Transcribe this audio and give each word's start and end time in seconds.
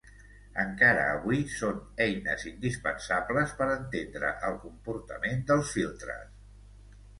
Encara 0.61 1.03
avui 1.17 1.41
són 1.55 1.77
eines 2.05 2.45
indispensables 2.53 3.55
per 3.61 3.69
entendre 3.75 4.33
el 4.49 4.59
comportament 4.67 5.47
dels 5.53 5.77
filtres. 5.79 6.29